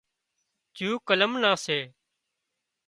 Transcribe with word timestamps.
جُوڪلم 0.77 1.31
نان 1.41 1.55
سي 1.63 1.79